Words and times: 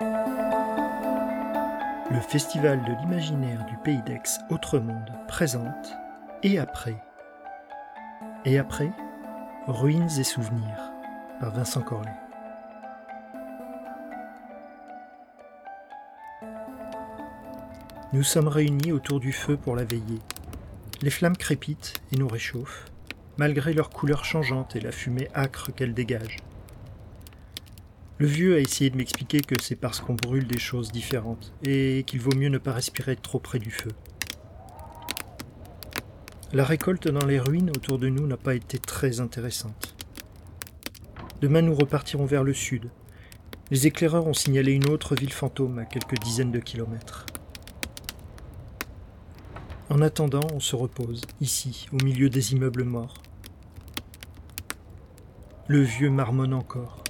Le 0.00 0.10
Festival 2.28 2.82
de 2.84 2.92
l'imaginaire 3.00 3.64
du 3.64 3.78
Pays 3.78 4.02
d'Aix 4.02 4.38
Autre 4.50 4.78
Monde 4.78 5.10
présente 5.26 5.94
Et 6.42 6.58
après 6.58 6.96
Et 8.44 8.58
après 8.58 8.90
Ruines 9.66 10.10
et 10.18 10.24
souvenirs 10.24 10.92
par 11.40 11.54
Vincent 11.54 11.80
Corlet. 11.80 12.10
Nous 18.12 18.22
sommes 18.22 18.48
réunis 18.48 18.92
autour 18.92 19.18
du 19.18 19.32
feu 19.32 19.56
pour 19.56 19.76
la 19.76 19.84
veiller. 19.84 20.20
Les 21.00 21.10
flammes 21.10 21.38
crépitent 21.38 21.94
et 22.12 22.16
nous 22.16 22.28
réchauffent, 22.28 22.84
malgré 23.38 23.72
leur 23.72 23.88
couleur 23.88 24.26
changeante 24.26 24.76
et 24.76 24.80
la 24.80 24.92
fumée 24.92 25.28
âcre 25.34 25.72
qu'elles 25.74 25.94
dégagent. 25.94 26.36
Le 28.18 28.26
vieux 28.26 28.56
a 28.56 28.60
essayé 28.60 28.88
de 28.88 28.96
m'expliquer 28.96 29.42
que 29.42 29.60
c'est 29.60 29.76
parce 29.76 30.00
qu'on 30.00 30.14
brûle 30.14 30.46
des 30.46 30.58
choses 30.58 30.90
différentes 30.90 31.52
et 31.62 32.02
qu'il 32.06 32.20
vaut 32.20 32.34
mieux 32.34 32.48
ne 32.48 32.56
pas 32.56 32.72
respirer 32.72 33.14
trop 33.14 33.38
près 33.38 33.58
du 33.58 33.70
feu. 33.70 33.90
La 36.54 36.64
récolte 36.64 37.08
dans 37.08 37.26
les 37.26 37.38
ruines 37.38 37.68
autour 37.68 37.98
de 37.98 38.08
nous 38.08 38.26
n'a 38.26 38.38
pas 38.38 38.54
été 38.54 38.78
très 38.78 39.20
intéressante. 39.20 39.94
Demain 41.42 41.60
nous 41.60 41.74
repartirons 41.74 42.24
vers 42.24 42.42
le 42.42 42.54
sud. 42.54 42.88
Les 43.70 43.86
éclaireurs 43.86 44.26
ont 44.26 44.32
signalé 44.32 44.72
une 44.72 44.88
autre 44.88 45.14
ville 45.14 45.32
fantôme 45.32 45.78
à 45.78 45.84
quelques 45.84 46.18
dizaines 46.18 46.52
de 46.52 46.60
kilomètres. 46.60 47.26
En 49.90 50.00
attendant, 50.00 50.46
on 50.54 50.60
se 50.60 50.74
repose, 50.74 51.20
ici, 51.42 51.86
au 51.92 52.02
milieu 52.02 52.30
des 52.30 52.54
immeubles 52.54 52.84
morts. 52.84 53.20
Le 55.68 55.82
vieux 55.82 56.10
marmonne 56.10 56.54
encore, 56.54 57.04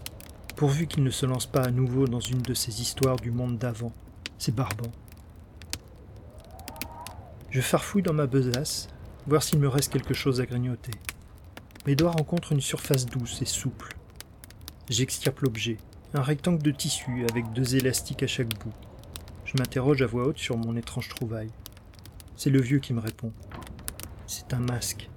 pourvu 0.56 0.86
qu'il 0.86 1.04
ne 1.04 1.10
se 1.10 1.26
lance 1.26 1.46
pas 1.46 1.62
à 1.62 1.70
nouveau 1.70 2.06
dans 2.06 2.20
une 2.20 2.40
de 2.40 2.54
ces 2.54 2.80
histoires 2.80 3.16
du 3.16 3.30
monde 3.30 3.58
d'avant. 3.58 3.92
C'est 4.38 4.54
barbant. 4.54 4.90
Je 7.50 7.60
farfouille 7.60 8.02
dans 8.02 8.14
ma 8.14 8.26
besace, 8.26 8.88
voir 9.26 9.42
s'il 9.42 9.58
me 9.58 9.68
reste 9.68 9.92
quelque 9.92 10.14
chose 10.14 10.40
à 10.40 10.46
grignoter. 10.46 10.92
Mes 11.86 11.94
doigts 11.94 12.10
rencontrent 12.10 12.52
une 12.52 12.60
surface 12.62 13.04
douce 13.06 13.40
et 13.42 13.46
souple. 13.46 13.96
J'extirpe 14.88 15.40
l'objet, 15.40 15.76
un 16.14 16.22
rectangle 16.22 16.62
de 16.62 16.70
tissu 16.70 17.26
avec 17.30 17.52
deux 17.52 17.76
élastiques 17.76 18.22
à 18.22 18.26
chaque 18.26 18.58
bout. 18.58 18.72
Je 19.44 19.58
m'interroge 19.58 20.00
à 20.00 20.06
voix 20.06 20.26
haute 20.26 20.38
sur 20.38 20.56
mon 20.56 20.74
étrange 20.76 21.08
trouvaille. 21.08 21.50
C'est 22.36 22.50
le 22.50 22.60
vieux 22.60 22.78
qui 22.78 22.94
me 22.94 23.00
répond. 23.00 23.32
C'est 24.26 24.54
un 24.54 24.58
masque. 24.58 25.08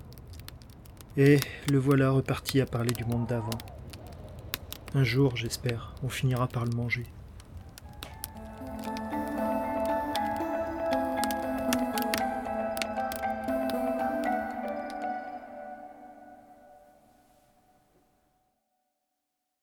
Et 1.18 1.40
le 1.70 1.80
voilà 1.80 2.12
reparti 2.12 2.62
à 2.62 2.66
parler 2.66 2.94
du 2.94 3.06
monde 3.06 3.26
d'avant. 3.26 3.58
Un 4.96 5.04
jour, 5.04 5.36
j'espère, 5.36 5.94
on 6.02 6.10
finira 6.10 6.48
par 6.48 6.66
le 6.66 6.72
manger. 6.76 7.06